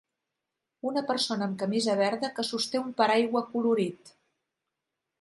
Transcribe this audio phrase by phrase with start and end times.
[0.91, 4.15] Una persona amb camisa verda que sosté un paraigua colorit.